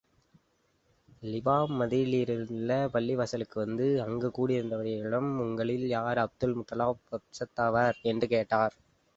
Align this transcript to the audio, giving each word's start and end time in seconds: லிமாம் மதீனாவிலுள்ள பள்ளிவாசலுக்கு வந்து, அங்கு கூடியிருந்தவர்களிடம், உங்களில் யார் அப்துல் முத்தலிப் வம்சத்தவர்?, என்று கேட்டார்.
லிமாம் 1.23 1.73
மதீனாவிலுள்ள 1.79 2.69
பள்ளிவாசலுக்கு 2.95 3.57
வந்து, 3.63 4.01
அங்கு 4.01 4.31
கூடியிருந்தவர்களிடம், 4.37 5.29
உங்களில் 5.39 5.87
யார் 5.89 6.17
அப்துல் 6.17 6.57
முத்தலிப் 6.57 7.05
வம்சத்தவர்?, 7.11 7.99
என்று 8.05 8.27
கேட்டார். 8.27 8.75